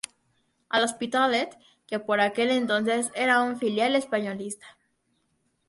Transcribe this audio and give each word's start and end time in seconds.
L'Hospitalet, 0.83 1.53
que 1.91 1.99
por 2.07 2.23
aquel 2.25 2.49
entonces 2.55 3.11
era 3.13 3.39
un 3.43 3.55
filial 3.59 3.95
españolista. 3.95 4.65